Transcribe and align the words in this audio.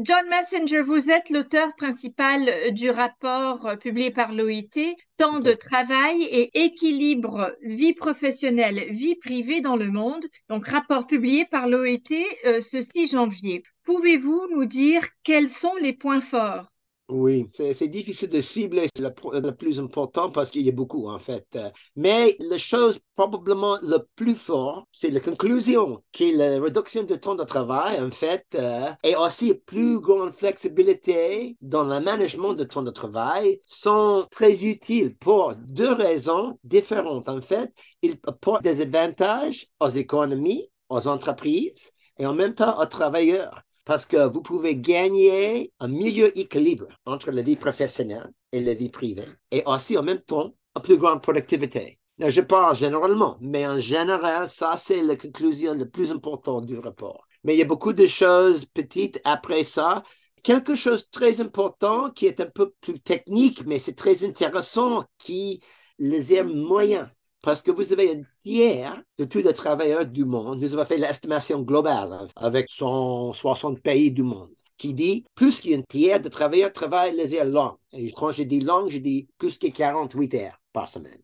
John 0.00 0.26
Messenger, 0.30 0.80
vous 0.80 1.10
êtes 1.10 1.28
l'auteur 1.28 1.74
principal 1.76 2.48
euh, 2.48 2.70
du 2.70 2.88
rapport 2.88 3.66
euh, 3.66 3.76
publié 3.76 4.10
par 4.10 4.32
l'OIT, 4.32 4.96
Temps 5.18 5.40
de 5.40 5.52
travail 5.52 6.22
et 6.22 6.64
équilibre 6.64 7.54
vie 7.60 7.92
professionnelle, 7.92 8.86
vie 8.88 9.16
privée 9.16 9.60
dans 9.60 9.76
le 9.76 9.90
monde, 9.90 10.24
donc 10.48 10.66
rapport 10.66 11.06
publié 11.06 11.44
par 11.44 11.68
l'OIT 11.68 12.24
euh, 12.46 12.62
ce 12.62 12.80
6 12.80 13.08
janvier. 13.08 13.62
Pouvez-vous 13.84 14.48
nous 14.52 14.64
dire 14.64 15.02
quels 15.24 15.50
sont 15.50 15.76
les 15.76 15.92
points 15.92 16.22
forts? 16.22 16.71
Oui, 17.08 17.48
c'est 17.52 17.88
difficile 17.88 18.30
de 18.30 18.40
cibler 18.40 18.86
le, 18.98 19.50
plus 19.50 19.78
important 19.78 20.30
parce 20.30 20.50
qu'il 20.50 20.62
y 20.62 20.68
a 20.68 20.72
beaucoup 20.72 21.08
en 21.08 21.18
fait. 21.18 21.58
Mais 21.94 22.36
la 22.40 22.56
chose 22.56 23.00
probablement 23.14 23.76
le 23.82 23.98
plus 24.16 24.34
fort, 24.34 24.86
c'est 24.92 25.10
la 25.10 25.20
conclusion, 25.20 26.02
qui 26.10 26.30
est 26.30 26.32
la 26.32 26.60
réduction 26.60 27.02
du 27.02 27.18
temps 27.20 27.34
de 27.34 27.44
travail 27.44 28.00
en 28.00 28.10
fait, 28.10 28.46
euh, 28.54 28.90
et 29.04 29.14
aussi 29.16 29.52
plus 29.54 30.00
grande 30.00 30.32
flexibilité 30.32 31.56
dans 31.60 31.84
le 31.84 32.00
management 32.00 32.54
du 32.54 32.66
temps 32.66 32.82
de 32.82 32.90
travail 32.90 33.60
sont 33.66 34.26
très 34.30 34.64
utiles 34.64 35.14
pour 35.16 35.54
deux 35.54 35.92
raisons 35.92 36.58
différentes 36.64 37.28
en 37.28 37.42
fait. 37.42 37.72
Ils 38.00 38.16
apportent 38.26 38.62
des 38.64 38.80
avantages 38.80 39.66
aux 39.80 39.90
économies, 39.90 40.70
aux 40.88 41.06
entreprises 41.08 41.92
et 42.18 42.26
en 42.26 42.34
même 42.34 42.54
temps 42.54 42.80
aux 42.80 42.86
travailleurs 42.86 43.62
parce 43.84 44.06
que 44.06 44.28
vous 44.28 44.42
pouvez 44.42 44.76
gagner 44.76 45.72
un 45.80 45.88
milieu 45.88 46.36
équilibre 46.38 46.88
entre 47.04 47.30
la 47.30 47.42
vie 47.42 47.56
professionnelle 47.56 48.32
et 48.52 48.60
la 48.60 48.74
vie 48.74 48.90
privée, 48.90 49.26
et 49.50 49.62
aussi 49.66 49.96
en 49.98 50.02
même 50.02 50.20
temps 50.20 50.54
une 50.76 50.82
plus 50.82 50.96
grande 50.96 51.22
productivité. 51.22 51.98
je 52.18 52.40
parle 52.40 52.76
généralement, 52.76 53.38
mais 53.40 53.66
en 53.66 53.78
général, 53.78 54.48
ça, 54.48 54.76
c'est 54.76 55.02
la 55.02 55.16
conclusion 55.16 55.74
la 55.74 55.86
plus 55.86 56.10
importante 56.12 56.66
du 56.66 56.78
rapport. 56.78 57.26
Mais 57.44 57.54
il 57.54 57.58
y 57.58 57.62
a 57.62 57.66
beaucoup 57.66 57.92
de 57.92 58.06
choses 58.06 58.64
petites 58.66 59.20
après 59.24 59.64
ça. 59.64 60.02
Quelque 60.42 60.74
chose 60.74 61.08
très 61.10 61.40
important 61.40 62.10
qui 62.10 62.26
est 62.26 62.40
un 62.40 62.50
peu 62.50 62.72
plus 62.80 63.00
technique, 63.00 63.64
mais 63.66 63.78
c'est 63.78 63.94
très 63.94 64.24
intéressant, 64.24 65.04
qui 65.18 65.60
les 65.98 66.42
moyens 66.42 67.08
parce 67.42 67.60
que 67.60 67.70
vous 67.70 67.92
avez 67.92 68.16
un 68.16 68.22
tiers 68.44 69.02
de 69.18 69.24
tous 69.24 69.42
les 69.42 69.52
travailleurs 69.52 70.06
du 70.06 70.24
monde. 70.24 70.60
Nous 70.60 70.74
avons 70.74 70.84
fait 70.84 70.96
l'estimation 70.96 71.62
globale 71.62 72.28
avec 72.36 72.70
160 72.70 73.80
pays 73.80 74.12
du 74.12 74.22
monde 74.22 74.50
qui 74.78 74.94
dit 74.94 75.24
plus 75.34 75.60
qu'un 75.60 75.82
tiers 75.82 76.20
de 76.20 76.28
travailleurs 76.28 76.72
travaillent 76.72 77.16
les 77.16 77.34
heures 77.34 77.44
longues. 77.44 77.76
Et 77.92 78.10
quand 78.12 78.32
je 78.32 78.42
dis 78.42 78.60
longues, 78.60 78.90
je 78.90 78.98
dis 78.98 79.28
plus 79.38 79.58
que 79.58 79.68
48 79.68 80.34
heures 80.34 80.60
par 80.72 80.88
semaine. 80.88 81.20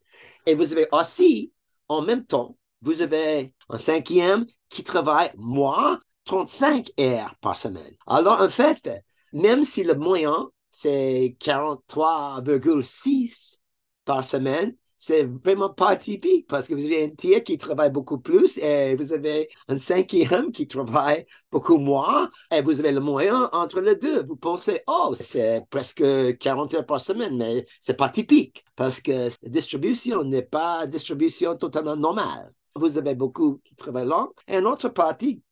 Et 0.46 0.54
vous 0.54 0.72
avez 0.72 0.86
aussi, 0.92 1.52
en 1.88 2.02
même 2.02 2.24
temps, 2.24 2.56
vous 2.82 3.02
avez 3.02 3.52
un 3.68 3.78
cinquième 3.78 4.46
qui 4.68 4.84
travaille 4.84 5.32
moins 5.36 5.98
35 6.24 6.92
heures 7.00 7.34
par 7.40 7.56
semaine. 7.56 7.96
Alors, 8.06 8.40
en 8.40 8.48
fait, 8.48 8.88
même 9.32 9.64
si 9.64 9.82
le 9.82 9.94
moyen, 9.94 10.50
c'est 10.70 11.36
43,6 11.40 13.58
par 14.04 14.22
semaine, 14.22 14.76
c'est 14.98 15.22
vraiment 15.24 15.70
pas 15.70 15.96
typique 15.96 16.48
parce 16.48 16.66
que 16.66 16.74
vous 16.74 16.84
avez 16.84 17.04
un 17.04 17.10
tiers 17.10 17.44
qui 17.44 17.56
travaille 17.56 17.90
beaucoup 17.90 18.18
plus 18.18 18.58
et 18.58 18.96
vous 18.96 19.12
avez 19.12 19.48
un 19.68 19.78
cinquième 19.78 20.50
qui 20.52 20.66
travaille 20.66 21.24
beaucoup 21.52 21.78
moins 21.78 22.28
et 22.50 22.60
vous 22.62 22.80
avez 22.80 22.90
le 22.90 22.98
moyen 23.00 23.48
entre 23.52 23.80
les 23.80 23.94
deux. 23.94 24.24
Vous 24.24 24.36
pensez, 24.36 24.82
oh, 24.88 25.14
c'est 25.14 25.62
presque 25.70 26.02
40 26.38 26.74
heures 26.74 26.86
par 26.86 27.00
semaine, 27.00 27.36
mais 27.36 27.64
c'est 27.80 27.96
pas 27.96 28.08
typique 28.08 28.64
parce 28.74 29.00
que 29.00 29.28
la 29.42 29.48
distribution 29.48 30.24
n'est 30.24 30.42
pas 30.42 30.86
distribution 30.88 31.56
totalement 31.56 31.96
normale. 31.96 32.52
Vous 32.74 32.98
avez 32.98 33.14
beaucoup 33.14 33.60
qui 33.64 33.76
travaillent 33.76 34.06
long 34.06 34.32
et 34.48 34.56
une 34.56 34.66
autre 34.66 34.88
partie 34.88 35.42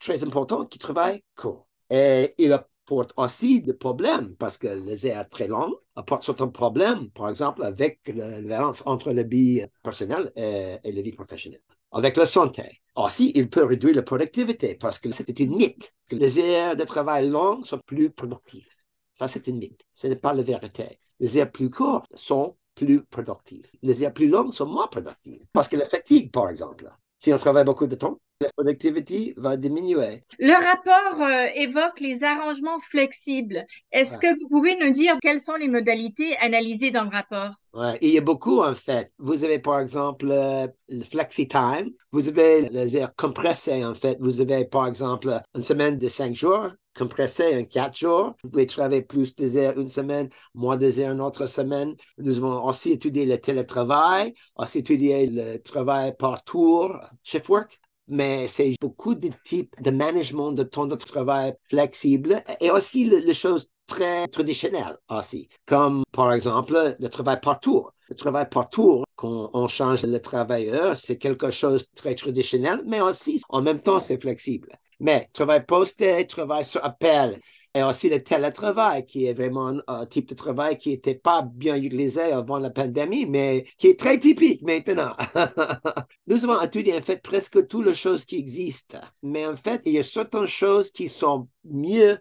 très 0.00 0.24
importante 0.24 0.70
qui 0.70 0.78
travaille 0.78 1.22
court. 1.36 1.68
Et 1.90 2.34
il 2.38 2.52
a 2.52 2.67
apporte 2.88 3.12
aussi 3.16 3.60
des 3.60 3.74
problèmes 3.74 4.34
parce 4.36 4.56
que 4.56 4.68
les 4.68 5.06
airs 5.06 5.28
très 5.28 5.46
longs 5.46 5.76
apportent 5.94 6.24
certains 6.24 6.48
problèmes, 6.48 7.10
par 7.10 7.28
exemple, 7.28 7.62
avec 7.62 8.00
la 8.06 8.40
balance 8.40 8.82
entre 8.86 9.12
la 9.12 9.22
vie 9.22 9.62
personnelle 9.82 10.32
et, 10.36 10.78
la 10.84 11.02
vie 11.02 11.12
professionnelle. 11.12 11.60
Avec 11.92 12.16
la 12.16 12.26
santé. 12.26 12.80
Aussi, 12.96 13.32
il 13.34 13.48
peut 13.48 13.64
réduire 13.64 13.94
la 13.94 14.02
productivité 14.02 14.74
parce 14.74 14.98
que 14.98 15.10
c'est 15.10 15.38
une 15.38 15.56
mythe. 15.56 15.92
Que 16.10 16.16
les 16.16 16.38
heures 16.38 16.76
de 16.76 16.84
travail 16.84 17.28
longs 17.28 17.62
sont 17.62 17.80
plus 17.84 18.10
productifs. 18.10 18.74
Ça, 19.12 19.28
c'est 19.28 19.46
une 19.46 19.58
mythe. 19.58 19.84
Ce 19.92 20.06
n'est 20.06 20.16
pas 20.16 20.32
la 20.32 20.42
vérité. 20.42 20.98
Les 21.20 21.36
heures 21.38 21.50
plus 21.50 21.70
courtes 21.70 22.10
sont 22.14 22.56
plus 22.74 23.02
productives. 23.04 23.70
Les 23.82 24.02
heures 24.02 24.12
plus 24.12 24.28
longues 24.28 24.52
sont 24.52 24.66
moins 24.66 24.86
productives. 24.86 25.44
Parce 25.52 25.68
que 25.68 25.76
la 25.76 25.86
fatigue, 25.86 26.30
par 26.30 26.48
exemple, 26.48 26.88
si 27.18 27.32
on 27.32 27.38
travaille 27.38 27.64
beaucoup 27.64 27.86
de 27.86 27.96
temps, 27.96 28.20
la 28.40 28.50
productivité 28.50 29.34
va 29.36 29.56
diminuer. 29.56 30.22
Le 30.38 30.54
rapport 30.54 31.22
euh, 31.22 31.46
évoque 31.56 31.98
les 31.98 32.22
arrangements 32.22 32.78
flexibles. 32.78 33.66
Est-ce 33.90 34.16
que 34.18 34.28
vous 34.38 34.48
pouvez 34.48 34.76
nous 34.76 34.92
dire 34.92 35.16
quelles 35.20 35.40
sont 35.40 35.56
les 35.56 35.66
modalités 35.66 36.36
analysées 36.38 36.92
dans 36.92 37.02
le 37.02 37.10
rapport? 37.10 37.50
Ouais, 37.74 37.98
il 38.00 38.10
y 38.10 38.18
a 38.18 38.20
beaucoup 38.20 38.62
en 38.62 38.76
fait. 38.76 39.12
Vous 39.18 39.42
avez 39.42 39.58
par 39.58 39.80
exemple 39.80 40.28
euh, 40.30 40.68
le 40.88 41.02
flexi 41.02 41.48
time, 41.48 41.90
vous 42.12 42.28
avez 42.28 42.68
les 42.68 42.94
heures 42.94 43.12
compressées 43.16 43.84
en 43.84 43.94
fait. 43.94 44.16
Vous 44.20 44.40
avez 44.40 44.64
par 44.64 44.86
exemple 44.86 45.40
une 45.56 45.62
semaine 45.62 45.98
de 45.98 46.08
cinq 46.08 46.34
jours 46.34 46.70
compressé 46.96 47.56
en 47.56 47.64
quatre 47.64 47.96
jours. 47.96 48.34
Vous 48.42 48.50
pouvez 48.50 48.66
travailler 48.66 49.02
plus 49.02 49.34
des 49.36 49.56
heures 49.56 49.78
une 49.78 49.86
semaine, 49.86 50.28
moins 50.54 50.76
des 50.76 50.98
heures 50.98 51.12
une 51.12 51.20
autre 51.20 51.46
semaine. 51.46 51.94
Nous 52.18 52.38
avons 52.38 52.64
aussi 52.64 52.90
étudié 52.90 53.24
le 53.24 53.38
télétravail, 53.38 54.34
aussi 54.56 54.78
étudié 54.78 55.28
le 55.28 55.58
travail 55.58 56.14
par 56.18 56.42
tour, 56.42 56.98
shift 57.22 57.48
work 57.48 57.78
mais 58.08 58.48
c'est 58.48 58.74
beaucoup 58.80 59.14
de 59.14 59.30
types 59.44 59.74
de 59.80 59.90
management 59.90 60.52
de 60.52 60.62
temps 60.62 60.86
de 60.86 60.94
travail 60.96 61.54
flexible 61.68 62.42
et 62.60 62.70
aussi 62.70 63.04
les 63.04 63.34
choses 63.34 63.70
très 63.86 64.26
traditionnelles 64.28 64.98
aussi, 65.10 65.48
comme 65.66 66.04
par 66.12 66.32
exemple 66.32 66.96
le 66.98 67.08
travail 67.08 67.40
par 67.40 67.60
tour. 67.60 67.92
Le 68.08 68.14
travail 68.14 68.48
par 68.48 68.70
tour, 68.70 69.04
quand 69.16 69.50
on 69.52 69.68
change 69.68 70.02
le 70.04 70.18
travailleur, 70.20 70.96
c'est 70.96 71.18
quelque 71.18 71.50
chose 71.50 71.82
de 71.82 71.94
très 71.94 72.14
traditionnel, 72.14 72.82
mais 72.86 73.00
aussi 73.00 73.42
en 73.50 73.60
même 73.60 73.80
temps 73.80 74.00
c'est 74.00 74.20
flexible. 74.20 74.70
Mais 75.00 75.28
travail 75.32 75.64
posté, 75.64 76.26
travail 76.26 76.64
sur 76.64 76.84
appel, 76.84 77.38
et 77.78 77.82
aussi 77.84 78.08
le 78.08 78.22
télétravail, 78.22 79.06
qui 79.06 79.26
est 79.26 79.32
vraiment 79.32 79.72
un 79.86 80.06
type 80.06 80.28
de 80.28 80.34
travail 80.34 80.78
qui 80.78 80.90
n'était 80.90 81.14
pas 81.14 81.42
bien 81.42 81.76
utilisé 81.76 82.22
avant 82.22 82.58
la 82.58 82.70
pandémie, 82.70 83.24
mais 83.24 83.64
qui 83.78 83.86
est 83.88 84.00
très 84.00 84.18
typique 84.18 84.62
maintenant. 84.62 85.14
Nous 86.26 86.44
avons 86.44 86.60
étudié 86.60 86.96
en 86.96 87.02
fait 87.02 87.22
presque 87.22 87.68
toutes 87.68 87.86
les 87.86 87.94
choses 87.94 88.24
qui 88.24 88.36
existent, 88.36 88.98
mais 89.22 89.46
en 89.46 89.54
fait, 89.54 89.82
il 89.84 89.92
y 89.92 89.98
a 89.98 90.02
certaines 90.02 90.46
choses 90.46 90.90
qui 90.90 91.08
sont 91.08 91.48
mieux 91.64 92.18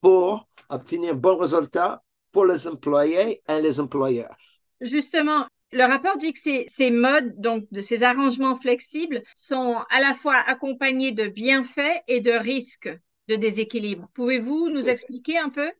pour 0.00 0.48
obtenir 0.68 1.12
un 1.12 1.16
bon 1.16 1.36
résultat 1.36 2.02
pour 2.30 2.46
les 2.46 2.68
employés 2.68 3.42
et 3.48 3.60
les 3.60 3.80
employeurs. 3.80 4.36
Justement, 4.80 5.46
le 5.72 5.84
rapport 5.84 6.18
dit 6.18 6.32
que 6.32 6.40
ces, 6.40 6.66
ces, 6.72 6.92
modes, 6.92 7.34
donc 7.36 7.64
de 7.72 7.80
ces 7.80 8.04
arrangements 8.04 8.54
flexibles, 8.54 9.22
sont 9.34 9.76
à 9.90 10.00
la 10.00 10.14
fois 10.14 10.36
accompagnés 10.36 11.12
de 11.12 11.26
bienfaits 11.26 12.02
et 12.06 12.20
de 12.20 12.30
risques 12.30 12.90
de 13.30 13.36
déséquilibre. 13.36 14.08
Pouvez-vous 14.14 14.70
nous 14.70 14.88
expliquer 14.88 15.38
un 15.38 15.50
peu? 15.50 15.70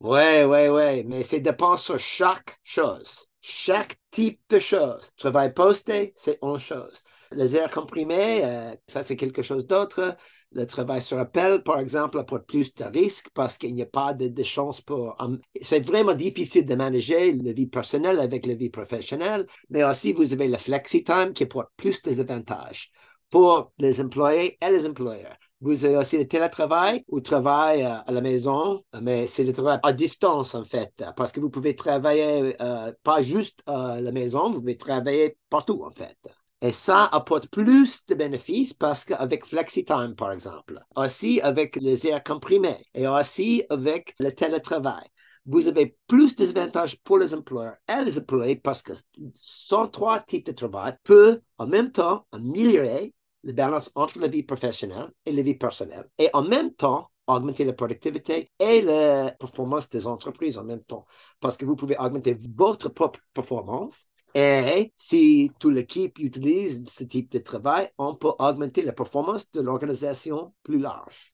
Oui, 0.00 0.42
oui, 0.44 0.66
oui, 0.68 1.04
mais 1.04 1.22
c'est 1.22 1.38
dépend 1.38 1.76
sur 1.76 1.96
chaque 1.96 2.58
chose, 2.64 3.28
chaque 3.40 3.96
type 4.10 4.40
de 4.48 4.58
chose. 4.58 5.12
Travail 5.16 5.54
posté, 5.54 6.12
c'est 6.16 6.40
une 6.42 6.58
chose. 6.58 7.04
Les 7.30 7.54
airs 7.54 7.70
comprimés, 7.70 8.44
euh, 8.44 8.74
ça 8.88 9.04
c'est 9.04 9.14
quelque 9.14 9.42
chose 9.42 9.64
d'autre. 9.64 10.16
Le 10.50 10.66
travail 10.66 11.00
sur 11.00 11.18
appel, 11.18 11.62
par 11.62 11.78
exemple, 11.78 12.18
apporte 12.18 12.48
plus 12.48 12.74
de 12.74 12.84
risques 12.84 13.28
parce 13.32 13.56
qu'il 13.58 13.74
n'y 13.76 13.82
a 13.82 13.86
pas 13.86 14.12
de, 14.12 14.26
de 14.26 14.42
chance 14.42 14.80
pour... 14.80 15.14
Um, 15.20 15.38
c'est 15.60 15.86
vraiment 15.86 16.14
difficile 16.14 16.66
de 16.66 16.74
manager 16.74 17.32
la 17.42 17.52
vie 17.52 17.68
personnelle 17.68 18.18
avec 18.18 18.44
la 18.44 18.54
vie 18.54 18.70
professionnelle, 18.70 19.46
mais 19.70 19.84
aussi 19.84 20.12
vous 20.12 20.32
avez 20.32 20.48
le 20.48 20.58
flexi-time 20.58 21.32
qui 21.32 21.44
apporte 21.44 21.70
plus 21.76 22.02
de 22.02 22.20
avantages 22.20 22.90
pour 23.30 23.72
les 23.78 24.00
employés 24.00 24.58
et 24.60 24.70
les 24.70 24.84
employeurs. 24.84 25.38
Vous 25.62 25.84
avez 25.84 25.96
aussi 25.96 26.18
le 26.18 26.26
télétravail 26.26 27.04
ou 27.06 27.20
travail 27.20 27.84
euh, 27.84 27.94
à 28.04 28.10
la 28.10 28.20
maison, 28.20 28.82
mais 29.00 29.28
c'est 29.28 29.44
le 29.44 29.52
travail 29.52 29.78
à 29.84 29.92
distance 29.92 30.56
en 30.56 30.64
fait, 30.64 31.04
parce 31.16 31.30
que 31.30 31.38
vous 31.38 31.50
pouvez 31.50 31.76
travailler 31.76 32.60
euh, 32.60 32.92
pas 33.04 33.22
juste 33.22 33.62
à 33.66 34.00
la 34.00 34.10
maison, 34.10 34.50
vous 34.50 34.58
pouvez 34.58 34.76
travailler 34.76 35.38
partout 35.50 35.84
en 35.84 35.92
fait. 35.92 36.18
Et 36.62 36.72
ça 36.72 37.04
apporte 37.12 37.46
plus 37.46 38.04
de 38.06 38.16
bénéfices 38.16 38.72
parce 38.72 39.04
qu'avec 39.04 39.46
FlexiTime, 39.46 40.16
par 40.16 40.32
exemple, 40.32 40.80
aussi 40.96 41.40
avec 41.40 41.76
les 41.76 42.08
airs 42.08 42.24
comprimés 42.24 42.84
et 42.92 43.06
aussi 43.06 43.62
avec 43.70 44.16
le 44.18 44.32
télétravail, 44.32 45.06
vous 45.46 45.68
avez 45.68 45.96
plus 46.08 46.34
d'avantages 46.34 46.98
pour 47.02 47.18
les 47.18 47.34
employeurs 47.34 47.76
et 47.88 48.04
les 48.04 48.18
employés 48.18 48.56
parce 48.56 48.82
que 48.82 48.94
ces 49.36 49.90
trois 49.92 50.18
types 50.18 50.46
de 50.46 50.52
travail 50.52 50.96
peuvent 51.04 51.40
en 51.58 51.68
même 51.68 51.92
temps 51.92 52.26
améliorer 52.32 53.14
la 53.44 53.52
balance 53.52 53.90
entre 53.94 54.18
la 54.18 54.28
vie 54.28 54.42
professionnelle 54.42 55.10
et 55.26 55.32
la 55.32 55.42
vie 55.42 55.54
personnelle. 55.54 56.08
Et 56.18 56.28
en 56.32 56.42
même 56.42 56.72
temps, 56.74 57.10
augmenter 57.26 57.64
la 57.64 57.72
productivité 57.72 58.50
et 58.58 58.82
la 58.82 59.32
performance 59.32 59.88
des 59.88 60.06
entreprises 60.06 60.58
en 60.58 60.64
même 60.64 60.82
temps. 60.82 61.06
Parce 61.40 61.56
que 61.56 61.64
vous 61.64 61.76
pouvez 61.76 61.96
augmenter 61.98 62.36
votre 62.56 62.88
propre 62.88 63.20
performance 63.32 64.08
et 64.34 64.92
si 64.96 65.50
toute 65.58 65.74
l'équipe 65.74 66.18
utilise 66.18 66.82
ce 66.86 67.04
type 67.04 67.30
de 67.32 67.38
travail, 67.38 67.90
on 67.98 68.14
peut 68.14 68.32
augmenter 68.38 68.82
la 68.82 68.92
performance 68.92 69.50
de 69.52 69.60
l'organisation 69.60 70.54
plus 70.62 70.78
large. 70.78 71.30